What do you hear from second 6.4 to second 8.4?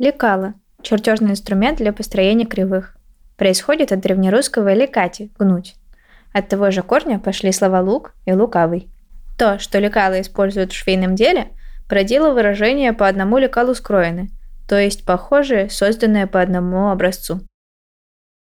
того же корня пошли слова лук и